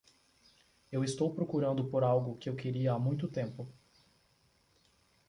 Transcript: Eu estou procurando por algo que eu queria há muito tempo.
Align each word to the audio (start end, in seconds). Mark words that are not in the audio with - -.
Eu 0.91 1.03
estou 1.03 1.31
procurando 1.31 1.85
por 1.87 2.03
algo 2.03 2.35
que 2.35 2.49
eu 2.49 2.55
queria 2.55 2.91
há 2.93 2.97
muito 2.97 3.27
tempo. 3.27 3.71